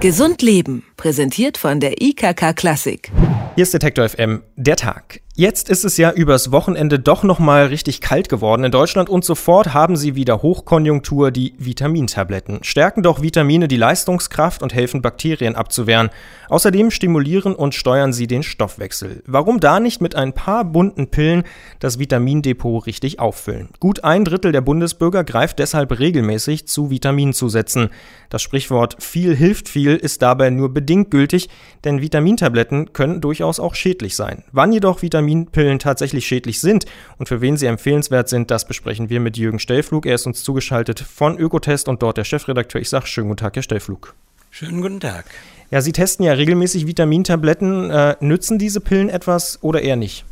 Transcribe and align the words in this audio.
Gesund 0.00 0.40
Leben, 0.40 0.82
präsentiert 0.96 1.58
von 1.58 1.78
der 1.78 2.00
IKK 2.00 2.54
Klassik. 2.56 3.12
Hier 3.54 3.64
ist 3.64 3.74
Detektor 3.74 4.08
FM, 4.08 4.40
der 4.56 4.76
Tag. 4.76 5.20
Jetzt 5.40 5.70
ist 5.70 5.86
es 5.86 5.96
ja 5.96 6.12
übers 6.12 6.52
Wochenende 6.52 6.98
doch 6.98 7.22
noch 7.22 7.38
mal 7.38 7.64
richtig 7.64 8.02
kalt 8.02 8.28
geworden 8.28 8.62
in 8.62 8.70
Deutschland 8.70 9.08
und 9.08 9.24
sofort 9.24 9.72
haben 9.72 9.96
sie 9.96 10.14
wieder 10.14 10.42
Hochkonjunktur 10.42 11.30
die 11.30 11.54
Vitamintabletten. 11.56 12.62
Stärken 12.62 13.02
doch 13.02 13.22
Vitamine 13.22 13.66
die 13.66 13.78
Leistungskraft 13.78 14.62
und 14.62 14.74
helfen 14.74 15.00
Bakterien 15.00 15.56
abzuwehren. 15.56 16.10
Außerdem 16.50 16.90
stimulieren 16.90 17.54
und 17.54 17.74
steuern 17.74 18.12
sie 18.12 18.26
den 18.26 18.42
Stoffwechsel. 18.42 19.22
Warum 19.26 19.60
da 19.60 19.80
nicht 19.80 20.02
mit 20.02 20.14
ein 20.14 20.34
paar 20.34 20.62
bunten 20.62 21.06
Pillen 21.06 21.44
das 21.78 21.98
Vitamindepot 21.98 22.84
richtig 22.84 23.18
auffüllen? 23.18 23.70
Gut 23.80 24.04
ein 24.04 24.26
Drittel 24.26 24.52
der 24.52 24.60
Bundesbürger 24.60 25.24
greift 25.24 25.58
deshalb 25.58 25.98
regelmäßig 25.98 26.68
zu 26.68 26.90
Vitaminzusätzen. 26.90 27.88
Das 28.28 28.42
Sprichwort 28.42 29.02
viel 29.02 29.34
hilft 29.34 29.70
viel 29.70 29.96
ist 29.96 30.20
dabei 30.20 30.50
nur 30.50 30.74
bedingt 30.74 31.10
gültig, 31.10 31.48
denn 31.84 32.02
Vitamintabletten 32.02 32.92
können 32.92 33.22
durchaus 33.22 33.58
auch 33.58 33.74
schädlich 33.74 34.16
sein. 34.16 34.44
Wann 34.52 34.72
jedoch 34.72 35.00
Vitamin 35.00 35.29
Vitaminpillen 35.30 35.78
tatsächlich 35.78 36.26
schädlich 36.26 36.60
sind 36.60 36.86
und 37.18 37.28
für 37.28 37.40
wen 37.40 37.56
sie 37.56 37.66
empfehlenswert 37.66 38.28
sind, 38.28 38.50
das 38.50 38.66
besprechen 38.66 39.08
wir 39.08 39.20
mit 39.20 39.36
Jürgen 39.36 39.58
Stellflug. 39.58 40.06
Er 40.06 40.16
ist 40.16 40.26
uns 40.26 40.42
zugeschaltet 40.42 41.00
von 41.00 41.38
Ökotest 41.38 41.88
und 41.88 42.02
dort 42.02 42.16
der 42.16 42.24
Chefredakteur. 42.24 42.80
Ich 42.80 42.88
sage 42.88 43.06
schönen 43.06 43.28
guten 43.28 43.38
Tag, 43.38 43.56
Herr 43.56 43.62
Stellflug. 43.62 44.14
Schönen 44.50 44.80
guten 44.82 45.00
Tag. 45.00 45.26
Ja, 45.70 45.80
Sie 45.80 45.92
testen 45.92 46.26
ja 46.26 46.32
regelmäßig 46.32 46.86
Vitamintabletten. 46.88 47.90
Äh, 47.90 48.16
nützen 48.20 48.58
diese 48.58 48.80
Pillen 48.80 49.08
etwas 49.08 49.62
oder 49.62 49.82
eher 49.82 49.96
nicht? 49.96 50.24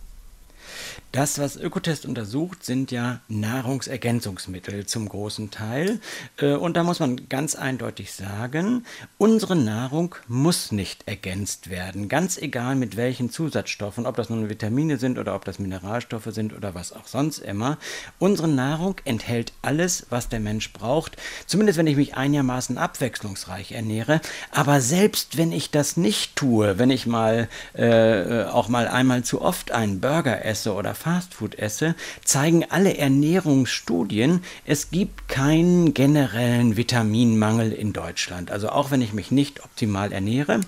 Das, 1.10 1.38
was 1.38 1.56
Ökotest 1.56 2.04
untersucht, 2.04 2.64
sind 2.64 2.90
ja 2.90 3.20
Nahrungsergänzungsmittel 3.28 4.84
zum 4.84 5.08
großen 5.08 5.50
Teil. 5.50 6.00
Äh, 6.36 6.52
und 6.52 6.76
da 6.76 6.82
muss 6.82 7.00
man 7.00 7.30
ganz 7.30 7.54
eindeutig 7.54 8.12
sagen, 8.12 8.84
unsere 9.16 9.56
Nahrung 9.56 10.16
muss 10.28 10.70
nicht 10.70 11.08
ergänzt 11.08 11.70
werden. 11.70 12.10
Ganz 12.10 12.36
egal 12.36 12.76
mit 12.76 12.98
welchen 12.98 13.30
Zusatzstoffen, 13.30 14.04
ob 14.04 14.16
das 14.16 14.28
nun 14.28 14.50
Vitamine 14.50 14.98
sind 14.98 15.18
oder 15.18 15.34
ob 15.34 15.46
das 15.46 15.58
Mineralstoffe 15.58 16.28
sind 16.28 16.52
oder 16.52 16.74
was 16.74 16.92
auch 16.92 17.06
sonst 17.06 17.38
immer. 17.38 17.78
Unsere 18.18 18.48
Nahrung 18.48 18.96
enthält 19.06 19.54
alles, 19.62 20.06
was 20.10 20.28
der 20.28 20.40
Mensch 20.40 20.74
braucht. 20.74 21.16
Zumindest 21.46 21.78
wenn 21.78 21.86
ich 21.86 21.96
mich 21.96 22.16
einigermaßen 22.18 22.76
abwechslungsreich 22.76 23.72
ernähre. 23.72 24.20
Aber 24.50 24.82
selbst 24.82 25.38
wenn 25.38 25.52
ich 25.52 25.70
das 25.70 25.96
nicht 25.96 26.36
tue, 26.36 26.78
wenn 26.78 26.90
ich 26.90 27.06
mal 27.06 27.48
äh, 27.72 28.44
auch 28.44 28.68
mal 28.68 28.86
einmal 28.88 29.24
zu 29.24 29.40
oft 29.40 29.70
einen 29.70 30.00
Burger 30.00 30.44
esse 30.44 30.74
oder 30.74 30.98
Fastfood 31.08 31.58
esse, 31.58 31.94
zeigen 32.22 32.66
alle 32.68 32.98
Ernährungsstudien, 32.98 34.42
es 34.66 34.90
gibt 34.90 35.26
keinen 35.28 35.94
generellen 35.94 36.76
Vitaminmangel 36.76 37.72
in 37.72 37.94
Deutschland. 37.94 38.50
Also 38.50 38.68
auch 38.68 38.90
wenn 38.90 39.00
ich 39.00 39.14
mich 39.14 39.30
nicht 39.30 39.64
optimal 39.64 40.12
ernähre. 40.12 40.60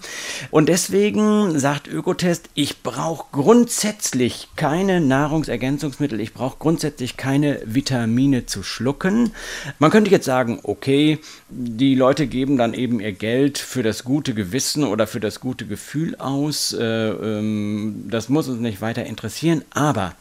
Und 0.51 0.71
deswegen 0.71 1.59
sagt 1.59 1.89
Ökotest, 1.89 2.49
ich 2.55 2.83
brauche 2.83 3.27
grundsätzlich 3.33 4.49
keine 4.57 5.01
Nahrungsergänzungsmittel, 5.01 6.21
ich 6.21 6.33
brauche 6.33 6.57
grundsätzlich 6.59 7.19
keine 7.19 7.61
Vitamine 7.67 8.47
zu 8.47 8.63
schlucken. 8.63 9.33
Man 9.79 9.91
könnte 9.91 10.11
jetzt 10.11 10.25
sagen, 10.25 10.61
okay, 10.63 11.19
die 11.51 11.95
Leute 11.95 12.27
geben 12.27 12.57
dann 12.57 12.73
eben 12.73 13.01
ihr 13.01 13.13
Geld 13.13 13.59
für 13.59 13.83
das 13.83 14.05
gute 14.05 14.33
Gewissen 14.33 14.85
oder 14.85 15.07
für 15.07 15.21
das 15.21 15.41
gute 15.41 15.67
Gefühl 15.67 16.17
aus. 16.17 16.73
Äh, 16.73 16.85
ähm, 16.85 18.07
das 18.09 18.31
muss 18.31 18.49
uns 18.49 18.61
nicht 18.61 18.81
weiter 18.81 19.05
interessieren, 19.05 19.65
aber 19.71 20.15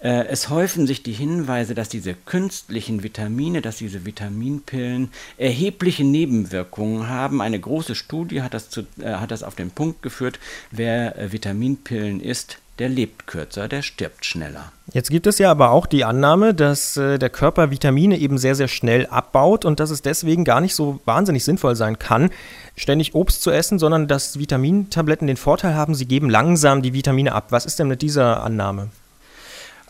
äh, 0.00 0.26
es 0.26 0.48
häufen 0.48 0.86
sich 0.86 1.02
die 1.02 1.12
Hinweise, 1.12 1.74
dass 1.74 1.88
diese 1.88 2.14
künstlichen 2.14 3.02
Vitamine, 3.02 3.60
dass 3.60 3.76
diese 3.76 4.04
Vitaminpillen 4.04 5.10
erhebliche 5.36 6.04
Nebenwirkungen 6.04 7.08
haben. 7.08 7.40
Eine 7.40 7.60
große 7.60 7.94
Studie 7.94 8.42
hat 8.42 8.54
das, 8.54 8.70
zu, 8.70 8.82
äh, 9.00 9.14
hat 9.14 9.30
das 9.30 9.42
auf 9.42 9.54
den 9.54 9.70
Punkt 9.70 10.02
geführt, 10.02 10.38
wer 10.70 11.18
äh, 11.18 11.32
Vitaminpillen 11.32 12.20
isst, 12.20 12.58
der 12.80 12.88
lebt 12.88 13.26
kürzer, 13.26 13.68
der 13.68 13.82
stirbt 13.82 14.24
schneller. 14.24 14.72
Jetzt 14.92 15.10
gibt 15.10 15.26
es 15.26 15.38
ja 15.38 15.50
aber 15.50 15.70
auch 15.70 15.86
die 15.86 16.04
Annahme, 16.04 16.54
dass 16.54 16.96
äh, 16.96 17.18
der 17.18 17.28
Körper 17.28 17.70
Vitamine 17.70 18.18
eben 18.18 18.38
sehr, 18.38 18.54
sehr 18.54 18.68
schnell 18.68 19.06
abbaut 19.06 19.66
und 19.66 19.80
dass 19.80 19.90
es 19.90 20.00
deswegen 20.00 20.44
gar 20.44 20.62
nicht 20.62 20.74
so 20.74 20.98
wahnsinnig 21.04 21.44
sinnvoll 21.44 21.76
sein 21.76 21.98
kann, 21.98 22.30
ständig 22.76 23.14
Obst 23.14 23.42
zu 23.42 23.50
essen, 23.50 23.78
sondern 23.78 24.08
dass 24.08 24.38
Vitamintabletten 24.38 25.26
den 25.26 25.36
Vorteil 25.36 25.74
haben, 25.74 25.94
sie 25.94 26.06
geben 26.06 26.30
langsam 26.30 26.80
die 26.80 26.94
Vitamine 26.94 27.32
ab. 27.32 27.48
Was 27.50 27.66
ist 27.66 27.78
denn 27.78 27.88
mit 27.88 28.00
dieser 28.00 28.42
Annahme? 28.42 28.88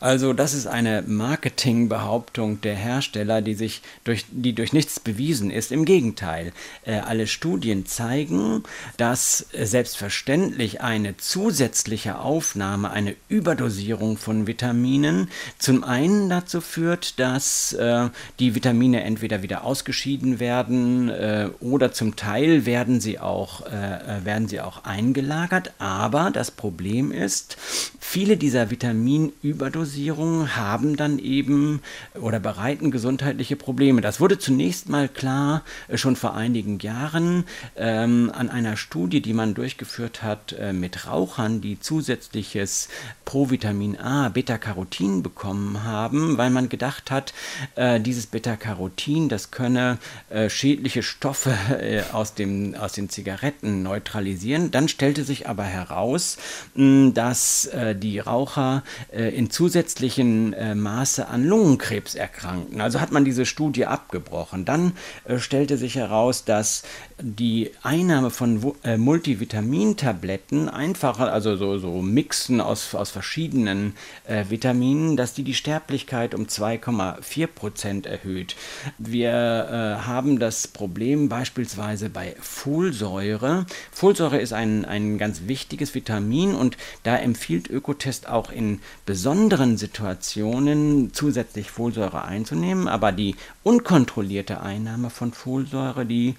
Also 0.01 0.33
das 0.33 0.55
ist 0.55 0.67
eine 0.67 1.05
Marketingbehauptung 1.07 2.63
der 2.63 2.75
Hersteller, 2.75 3.43
die 3.43 3.53
sich 3.53 3.83
durch, 4.05 4.25
die 4.31 4.55
durch 4.55 4.73
nichts 4.73 4.99
bewiesen 4.99 5.51
ist. 5.51 5.71
Im 5.73 5.85
Gegenteil, 5.85 6.53
äh, 6.87 6.95
alle 6.95 7.27
Studien 7.27 7.85
zeigen, 7.85 8.63
dass 8.97 9.47
äh, 9.53 9.67
selbstverständlich 9.67 10.81
eine 10.81 11.19
zusätzliche 11.19 12.19
Aufnahme, 12.19 12.91
eine 12.91 13.15
Überdosierung 13.29 14.17
von 14.17 14.47
Vitaminen 14.47 15.29
zum 15.59 15.85
einen 15.85 16.31
dazu 16.31 16.63
führt, 16.63 17.21
dass 17.21 17.75
äh, 17.75 18.09
die 18.39 18.55
Vitamine 18.55 19.03
entweder 19.05 19.43
wieder 19.43 19.65
ausgeschieden 19.65 20.41
werden 20.41 21.11
äh, 21.11 21.51
oder 21.61 21.93
zum 21.93 22.17
Teil 22.17 22.65
werden 22.65 23.03
sie 23.03 23.19
auch 23.19 23.67
äh, 23.67 24.25
werden 24.25 24.49
sie 24.49 24.63
auch 24.63 24.85
eingelagert. 24.85 25.75
Aber 25.79 26.31
das 26.31 26.51
Problem 26.51 27.13
ist, 27.13 27.59
viele 28.01 28.39
dieser 28.39 28.71
Vitaminüberdosierungen 28.71 29.90
Dosierungen 29.91 30.55
haben 30.55 30.97
dann 30.97 31.19
eben 31.19 31.81
oder 32.15 32.39
bereiten 32.39 32.93
gesundheitliche 32.93 33.57
Probleme. 33.57 34.01
Das 34.01 34.21
wurde 34.21 34.39
zunächst 34.39 34.89
mal 34.89 35.09
klar 35.09 35.65
äh, 35.89 35.97
schon 35.99 36.15
vor 36.15 36.35
einigen 36.35 36.79
Jahren 36.79 37.45
ähm, 37.77 38.31
an 38.33 38.51
einer 38.51 38.77
Studie, 38.77 39.21
die 39.21 39.33
man 39.33 39.55
durchgeführt 39.55 40.23
hat 40.23 40.53
äh, 40.53 40.73
mit 40.73 41.09
Rauchern, 41.09 41.61
die 41.61 41.81
zusätzliches 41.81 42.89
Provitamin 43.25 43.99
A, 43.99 44.29
Beta-Carotin 44.29 45.25
bekommen 45.25 45.83
haben, 45.83 46.39
weil 46.39 46.51
man 46.51 46.69
gedacht 46.69 47.11
hat, 47.11 47.35
äh, 47.75 47.99
dieses 48.01 48.27
Beta-Carotin, 48.27 49.29
das 49.29 49.51
könne 49.51 49.99
äh, 50.29 50.49
schädliche 50.49 51.03
Stoffe 51.03 51.53
äh, 51.81 52.03
aus, 52.13 52.35
dem, 52.35 52.77
aus 52.77 52.93
den 52.93 53.09
Zigaretten 53.09 53.83
neutralisieren. 53.83 54.71
Dann 54.71 54.87
stellte 54.87 55.25
sich 55.25 55.49
aber 55.49 55.65
heraus, 55.65 56.39
mh, 56.75 57.11
dass 57.11 57.67
äh, 57.67 57.97
die 57.97 58.21
Raucher 58.21 58.85
in 59.13 59.51
zusätzlichen 59.51 59.80
zusätzlichen 59.81 60.53
äh, 60.53 60.75
Maße 60.75 61.29
an 61.29 61.45
Lungenkrebs 61.45 62.15
erkrankten. 62.15 62.83
Also 62.83 63.01
hat 63.01 63.13
man 63.13 63.25
diese 63.25 63.47
Studie 63.47 63.87
abgebrochen. 63.87 64.67
Dann 64.67 64.93
äh, 65.25 65.39
stellte 65.39 65.79
sich 65.79 65.95
heraus, 65.95 66.45
dass 66.45 66.83
die 67.19 67.71
Einnahme 67.83 68.31
von 68.31 68.75
äh, 68.85 68.97
Multivitamintabletten 68.97 70.69
einfacher, 70.69 71.33
also 71.33 71.57
so, 71.57 71.79
so 71.79 72.03
Mixen 72.03 72.61
aus, 72.61 72.95
aus 72.95 73.11
verschiedenen 73.11 73.95
äh, 74.27 74.45
Vitaminen, 74.49 75.17
dass 75.17 75.35
die 75.35 75.45
die 75.45 75.55
Sterblichkeit 75.55 76.35
um 76.35 76.45
2,4 76.45 77.47
Prozent 77.47 78.07
erhöht. 78.07 78.57
Wir 78.99 79.31
äh, 79.31 80.07
haben 80.07 80.39
das 80.39 80.69
Problem 80.69 81.29
beispielsweise 81.29 82.11
bei 82.11 82.37
Folsäure. 82.41 83.67
Folsäure 83.91 84.39
ist 84.39 84.53
ein, 84.53 84.85
ein 84.85 85.19
ganz 85.19 85.43
wichtiges 85.47 85.95
Vitamin 85.95 86.55
und 86.55 86.77
da 87.03 87.17
empfiehlt 87.17 87.69
Ökotest 87.69 88.29
auch 88.29 88.51
in 88.51 88.81
besonderen 89.07 89.70
anderen 89.71 89.77
Situationen 89.77 91.13
zusätzlich 91.13 91.71
Folsäure 91.71 92.25
einzunehmen, 92.25 92.89
aber 92.89 93.13
die 93.13 93.37
unkontrollierte 93.63 94.61
Einnahme 94.61 95.11
von 95.11 95.33
Folsäure, 95.33 96.07
die, 96.07 96.35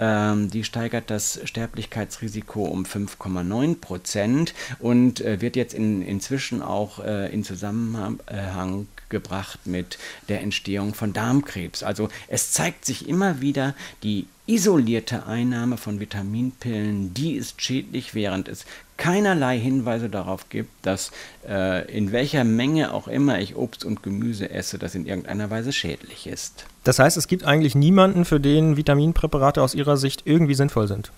ähm, 0.00 0.50
die 0.50 0.64
steigert 0.64 1.10
das 1.10 1.40
Sterblichkeitsrisiko 1.44 2.64
um 2.64 2.84
5,9 2.84 3.76
Prozent 3.80 4.54
und 4.78 5.20
äh, 5.20 5.40
wird 5.40 5.56
jetzt 5.56 5.74
in, 5.74 6.02
inzwischen 6.02 6.62
auch 6.62 6.98
äh, 7.00 7.32
in 7.32 7.44
Zusammenhang 7.44 8.86
gebracht 9.08 9.60
mit 9.66 9.98
der 10.28 10.40
Entstehung 10.40 10.94
von 10.94 11.12
Darmkrebs. 11.12 11.82
Also 11.82 12.08
es 12.28 12.52
zeigt 12.52 12.84
sich 12.84 13.08
immer 13.08 13.40
wieder, 13.40 13.74
die 14.02 14.26
isolierte 14.46 15.26
Einnahme 15.26 15.76
von 15.76 16.00
Vitaminpillen, 16.00 17.14
die 17.14 17.32
ist 17.32 17.62
schädlich, 17.62 18.14
während 18.14 18.48
es 18.48 18.66
keinerlei 18.96 19.58
Hinweise 19.58 20.08
darauf 20.08 20.48
gibt, 20.50 20.70
dass 20.82 21.12
äh, 21.48 21.90
in 21.90 22.12
welcher 22.12 22.44
Menge 22.44 22.92
auch 22.92 23.08
immer 23.08 23.40
ich 23.40 23.56
Obst 23.56 23.84
und 23.84 24.02
Gemüse 24.02 24.50
esse, 24.50 24.78
das 24.78 24.94
in 24.94 25.06
irgendeiner 25.06 25.50
Weise 25.50 25.72
schädlich 25.72 26.26
ist. 26.26 26.66
Das 26.84 26.98
heißt, 26.98 27.16
es 27.16 27.26
gibt 27.26 27.44
eigentlich 27.44 27.74
niemanden, 27.74 28.24
für 28.24 28.38
den 28.38 28.76
Vitaminpräparate 28.76 29.62
aus 29.62 29.74
Ihrer 29.74 29.96
Sicht 29.96 30.22
irgendwie 30.26 30.54
sinnvoll 30.54 30.88
sind. 30.88 31.10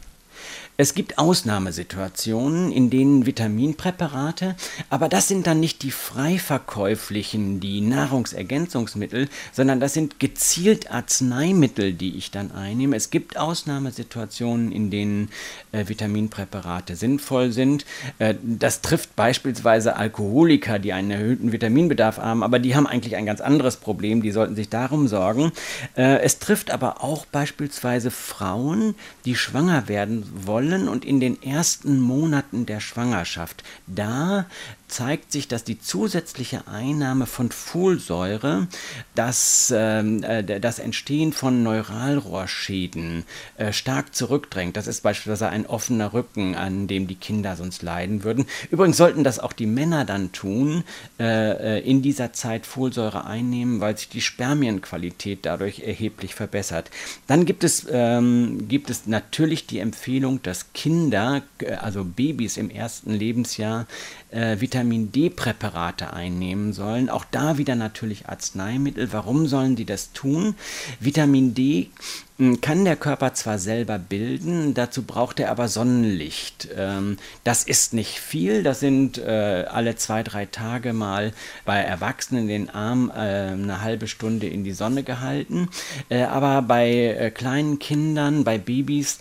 Es 0.78 0.94
gibt 0.94 1.16
Ausnahmesituationen, 1.16 2.70
in 2.70 2.90
denen 2.90 3.24
Vitaminpräparate, 3.24 4.56
aber 4.90 5.08
das 5.08 5.26
sind 5.26 5.46
dann 5.46 5.58
nicht 5.58 5.82
die 5.82 5.90
frei 5.90 6.38
verkäuflichen, 6.38 7.60
die 7.60 7.80
Nahrungsergänzungsmittel, 7.80 9.28
sondern 9.52 9.80
das 9.80 9.94
sind 9.94 10.20
gezielt 10.20 10.90
Arzneimittel, 10.90 11.94
die 11.94 12.16
ich 12.16 12.30
dann 12.30 12.52
einnehme. 12.52 12.94
Es 12.94 13.08
gibt 13.08 13.38
Ausnahmesituationen, 13.38 14.70
in 14.70 14.90
denen 14.90 15.30
äh, 15.72 15.88
Vitaminpräparate 15.88 16.94
sinnvoll 16.94 17.52
sind. 17.52 17.86
Äh, 18.18 18.34
das 18.42 18.82
trifft 18.82 19.16
beispielsweise 19.16 19.96
Alkoholiker, 19.96 20.78
die 20.78 20.92
einen 20.92 21.10
erhöhten 21.10 21.52
Vitaminbedarf 21.52 22.18
haben, 22.18 22.42
aber 22.42 22.58
die 22.58 22.76
haben 22.76 22.86
eigentlich 22.86 23.16
ein 23.16 23.24
ganz 23.24 23.40
anderes 23.40 23.78
Problem, 23.78 24.22
die 24.22 24.30
sollten 24.30 24.56
sich 24.56 24.68
darum 24.68 25.08
sorgen. 25.08 25.52
Äh, 25.96 26.18
es 26.18 26.38
trifft 26.38 26.70
aber 26.70 27.02
auch 27.02 27.24
beispielsweise 27.24 28.10
Frauen, 28.10 28.94
die 29.24 29.36
schwanger 29.36 29.88
werden 29.88 30.24
wollen 30.44 30.88
und 30.88 31.04
in 31.04 31.20
den 31.20 31.40
ersten 31.42 32.00
Monaten 32.00 32.66
der 32.66 32.80
Schwangerschaft. 32.80 33.62
Da 33.86 34.46
zeigt 34.88 35.32
sich, 35.32 35.48
dass 35.48 35.64
die 35.64 35.80
zusätzliche 35.80 36.68
Einnahme 36.68 37.26
von 37.26 37.50
Folsäure 37.50 38.68
das, 39.14 39.72
ähm, 39.76 40.22
äh, 40.22 40.60
das 40.60 40.78
Entstehen 40.78 41.32
von 41.32 41.62
Neuralrohrschäden 41.62 43.24
äh, 43.56 43.72
stark 43.72 44.14
zurückdrängt. 44.14 44.76
Das 44.76 44.86
ist 44.86 45.02
beispielsweise 45.02 45.48
ein 45.48 45.66
offener 45.66 46.12
Rücken, 46.12 46.54
an 46.54 46.86
dem 46.86 47.06
die 47.08 47.14
Kinder 47.14 47.56
sonst 47.56 47.82
leiden 47.82 48.24
würden. 48.24 48.46
Übrigens 48.70 48.96
sollten 48.96 49.24
das 49.24 49.38
auch 49.38 49.52
die 49.52 49.66
Männer 49.66 50.04
dann 50.04 50.32
tun, 50.32 50.84
äh, 51.18 51.78
äh 51.78 51.86
in 51.86 52.02
dieser 52.02 52.32
Zeit 52.32 52.66
Folsäure 52.66 53.26
einnehmen, 53.26 53.80
weil 53.80 53.96
sich 53.96 54.08
die 54.08 54.20
Spermienqualität 54.20 55.40
dadurch 55.42 55.80
erheblich 55.80 56.34
verbessert. 56.34 56.90
Dann 57.26 57.44
gibt 57.44 57.64
es, 57.64 57.86
ähm, 57.90 58.68
gibt 58.68 58.90
es 58.90 59.06
natürlich 59.06 59.66
die 59.66 59.78
Empfehlung, 59.78 60.42
dass 60.42 60.72
Kinder, 60.72 61.42
äh, 61.58 61.72
also 61.72 62.04
Babys 62.04 62.56
im 62.56 62.70
ersten 62.70 63.12
Lebensjahr, 63.12 63.86
äh, 64.30 64.60
Vitamin 64.76 65.10
D-Präparate 65.10 66.12
einnehmen 66.12 66.74
sollen. 66.74 67.08
Auch 67.08 67.24
da 67.30 67.56
wieder 67.56 67.76
natürlich 67.76 68.28
Arzneimittel. 68.28 69.10
Warum 69.10 69.46
sollen 69.46 69.74
die 69.74 69.86
das 69.86 70.12
tun? 70.12 70.54
Vitamin 71.00 71.54
D 71.54 71.88
kann 72.60 72.84
der 72.84 72.96
Körper 72.96 73.32
zwar 73.32 73.58
selber 73.58 73.98
bilden, 73.98 74.74
dazu 74.74 75.04
braucht 75.04 75.40
er 75.40 75.50
aber 75.50 75.68
Sonnenlicht. 75.68 76.68
Ähm, 76.76 77.16
das 77.44 77.62
ist 77.62 77.94
nicht 77.94 78.20
viel, 78.20 78.62
das 78.62 78.78
sind 78.78 79.16
äh, 79.16 79.64
alle 79.70 79.96
zwei, 79.96 80.22
drei 80.22 80.44
Tage 80.44 80.92
mal 80.92 81.32
bei 81.64 81.78
Erwachsenen 81.78 82.46
den 82.46 82.68
Arm 82.68 83.10
äh, 83.10 83.20
eine 83.20 83.80
halbe 83.80 84.06
Stunde 84.06 84.48
in 84.48 84.64
die 84.64 84.72
Sonne 84.72 85.02
gehalten. 85.02 85.70
Äh, 86.10 86.24
aber 86.24 86.60
bei 86.60 87.32
kleinen 87.34 87.78
Kindern, 87.78 88.44
bei 88.44 88.58
Babys 88.58 89.18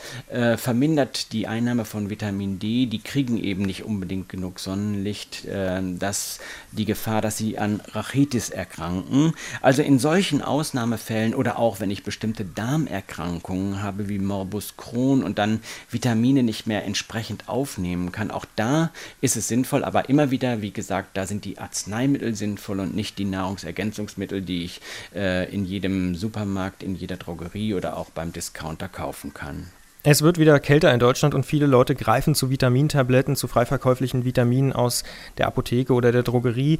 vermindert 0.57 1.31
die 1.31 1.47
Einnahme 1.47 1.85
von 1.85 2.09
Vitamin 2.09 2.59
D, 2.59 2.85
die 2.85 2.99
kriegen 2.99 3.37
eben 3.41 3.63
nicht 3.63 3.83
unbedingt 3.83 4.29
genug 4.29 4.59
Sonnenlicht, 4.59 5.47
dass 5.47 6.39
die 6.71 6.85
Gefahr, 6.85 7.21
dass 7.21 7.37
sie 7.37 7.57
an 7.57 7.81
Rachitis 7.91 8.49
erkranken. 8.49 9.33
Also 9.61 9.81
in 9.81 9.99
solchen 9.99 10.41
Ausnahmefällen 10.41 11.33
oder 11.33 11.59
auch 11.59 11.79
wenn 11.79 11.91
ich 11.91 12.03
bestimmte 12.03 12.43
Darmerkrankungen 12.45 13.04
Erkrankungen 13.07 13.83
habe 13.83 14.09
wie 14.09 14.17
Morbus 14.17 14.77
Crohn 14.77 15.23
und 15.23 15.37
dann 15.37 15.61
Vitamine 15.91 16.41
nicht 16.41 16.65
mehr 16.65 16.85
entsprechend 16.85 17.47
aufnehmen 17.47 18.11
kann. 18.11 18.31
Auch 18.31 18.45
da 18.55 18.91
ist 19.21 19.37
es 19.37 19.47
sinnvoll, 19.47 19.83
aber 19.83 20.09
immer 20.09 20.31
wieder, 20.31 20.61
wie 20.61 20.71
gesagt, 20.71 21.15
da 21.15 21.27
sind 21.27 21.45
die 21.45 21.59
Arzneimittel 21.59 22.35
sinnvoll 22.35 22.79
und 22.79 22.95
nicht 22.95 23.19
die 23.19 23.25
Nahrungsergänzungsmittel, 23.25 24.41
die 24.41 24.63
ich 24.63 24.81
äh, 25.13 25.51
in 25.53 25.65
jedem 25.65 26.15
Supermarkt, 26.15 26.81
in 26.81 26.95
jeder 26.95 27.17
Drogerie 27.17 27.75
oder 27.75 27.95
auch 27.95 28.09
beim 28.09 28.33
Discounter 28.33 28.87
kaufen 28.87 29.33
kann. 29.33 29.67
Es 30.07 30.21
wird 30.21 30.37
wieder 30.37 30.59
kälter 30.59 30.93
in 30.93 30.99
Deutschland 30.99 31.33
und 31.33 31.47
viele 31.47 31.65
Leute 31.65 31.95
greifen 31.95 32.35
zu 32.35 32.51
Vitamintabletten, 32.51 33.35
zu 33.35 33.47
freiverkäuflichen 33.47 34.23
Vitaminen 34.23 34.71
aus 34.71 35.03
der 35.39 35.47
Apotheke 35.47 35.93
oder 35.93 36.11
der 36.11 36.21
Drogerie. 36.21 36.77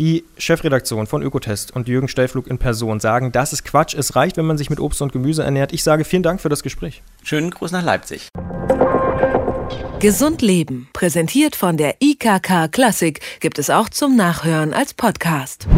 Die 0.00 0.24
Chefredaktion 0.38 1.06
von 1.06 1.22
Ökotest 1.22 1.70
und 1.70 1.86
Jürgen 1.86 2.08
Stellflug 2.08 2.48
in 2.48 2.58
Person 2.58 2.98
sagen, 2.98 3.30
das 3.30 3.52
ist 3.52 3.64
Quatsch, 3.64 3.94
es 3.94 4.16
reicht, 4.16 4.36
wenn 4.36 4.44
man 4.44 4.58
sich 4.58 4.68
mit 4.68 4.80
Obst 4.80 5.00
und 5.02 5.12
Gemüse 5.12 5.44
ernährt. 5.44 5.72
Ich 5.72 5.84
sage 5.84 6.04
vielen 6.04 6.24
Dank 6.24 6.40
für 6.40 6.48
das 6.48 6.64
Gespräch. 6.64 7.02
Schönen 7.22 7.52
Gruß 7.52 7.70
nach 7.70 7.84
Leipzig. 7.84 8.28
Gesund 10.00 10.42
Leben, 10.42 10.88
präsentiert 10.92 11.54
von 11.54 11.76
der 11.76 11.94
IKK 12.02 12.68
Klassik, 12.72 13.20
gibt 13.38 13.60
es 13.60 13.70
auch 13.70 13.88
zum 13.88 14.16
Nachhören 14.16 14.74
als 14.74 14.94
Podcast. 14.94 15.68